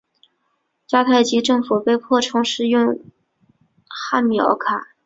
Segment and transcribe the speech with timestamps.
[0.87, 2.99] 迦太基政府被迫重新起用
[3.87, 4.95] 哈米尔卡。